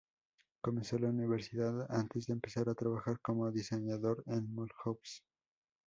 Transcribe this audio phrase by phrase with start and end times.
[0.63, 5.21] Comenzó la universidad antes de empezar a trabajar como diseñador en Mulhouse.